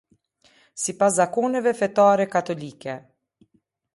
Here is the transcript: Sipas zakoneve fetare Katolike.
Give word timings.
Sipas 0.83 1.13
zakoneve 1.19 1.75
fetare 1.81 2.25
Katolike. 2.37 2.95